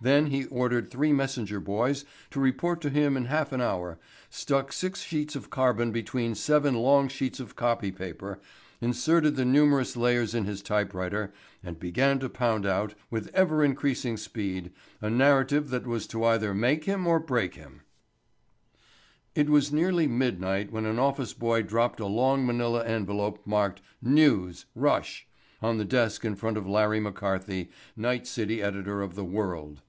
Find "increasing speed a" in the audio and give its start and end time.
13.64-15.10